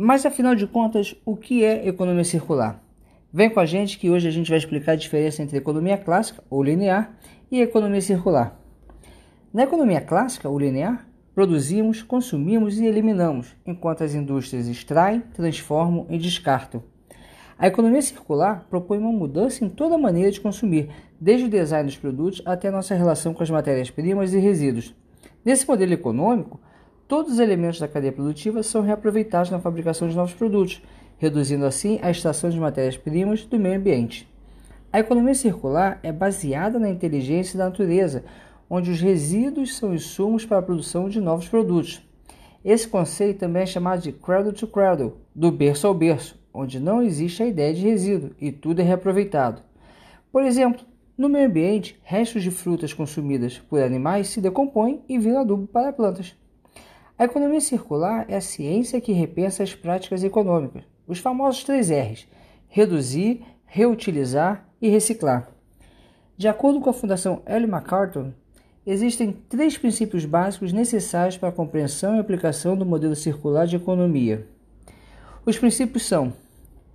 [0.00, 2.80] Mas afinal de contas, o que é economia circular?
[3.32, 6.40] Vem com a gente que hoje a gente vai explicar a diferença entre economia clássica
[6.48, 7.18] ou linear
[7.50, 8.56] e economia circular.
[9.52, 16.16] Na economia clássica ou linear, produzimos, consumimos e eliminamos, enquanto as indústrias extraem, transformam e
[16.16, 16.80] descartam.
[17.58, 20.90] A economia circular propõe uma mudança em toda a maneira de consumir,
[21.20, 24.94] desde o design dos produtos até a nossa relação com as matérias-primas e resíduos.
[25.44, 26.60] Nesse modelo econômico,
[27.08, 30.82] todos os elementos da cadeia produtiva são reaproveitados na fabricação de novos produtos,
[31.16, 34.28] reduzindo assim a extração de matérias-primas do meio ambiente.
[34.92, 38.24] A economia circular é baseada na inteligência da natureza,
[38.68, 42.06] onde os resíduos são insumos para a produção de novos produtos.
[42.62, 47.02] Esse conceito também é chamado de cradle to cradle, do berço ao berço, onde não
[47.02, 49.62] existe a ideia de resíduo e tudo é reaproveitado.
[50.30, 50.84] Por exemplo,
[51.16, 55.92] no meio ambiente, restos de frutas consumidas por animais se decompõem e viram adubo para
[55.92, 56.36] plantas.
[57.18, 62.28] A economia circular é a ciência que repensa as práticas econômicas, os famosos três R's:
[62.68, 65.48] reduzir, reutilizar e reciclar.
[66.36, 68.32] De acordo com a Fundação Ellen MacArthur,
[68.86, 74.46] existem três princípios básicos necessários para a compreensão e aplicação do modelo circular de economia.
[75.44, 76.32] Os princípios são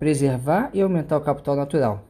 [0.00, 2.02] preservar e aumentar o capital natural.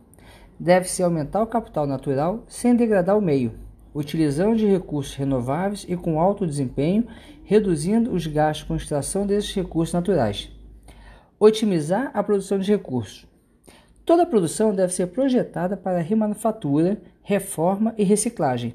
[0.58, 3.67] Deve-se aumentar o capital natural sem degradar o meio,
[3.98, 7.04] utilizando de recursos renováveis e com alto desempenho,
[7.42, 10.48] reduzindo os gastos com extração desses recursos naturais.
[11.40, 13.26] Otimizar a produção de recursos.
[14.06, 18.72] Toda a produção deve ser projetada para remanufatura, reforma e reciclagem.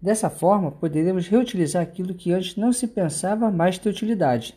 [0.00, 4.56] Dessa forma, poderemos reutilizar aquilo que antes não se pensava mais ter utilidade.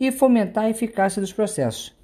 [0.00, 1.94] E fomentar a eficácia dos processos.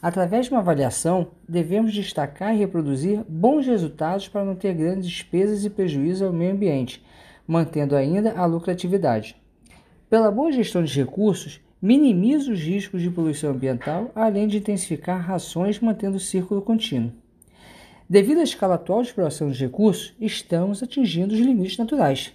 [0.00, 5.64] Através de uma avaliação, devemos destacar e reproduzir bons resultados para não ter grandes despesas
[5.64, 7.04] e prejuízos ao meio ambiente,
[7.46, 9.34] mantendo ainda a lucratividade.
[10.08, 15.80] Pela boa gestão de recursos, minimiza os riscos de poluição ambiental, além de intensificar rações
[15.80, 17.12] mantendo o círculo contínuo.
[18.08, 22.32] Devido à escala atual de exploração de recursos, estamos atingindo os limites naturais.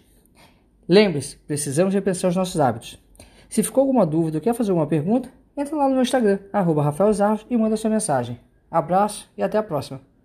[0.88, 3.00] Lembre-se, precisamos repensar os nossos hábitos.
[3.50, 6.84] Se ficou alguma dúvida ou quer fazer alguma pergunta, entra lá no meu Instagram, arroba
[6.84, 8.40] Rafael Zarros, e manda sua mensagem.
[8.70, 10.02] Abraço e até a próxima.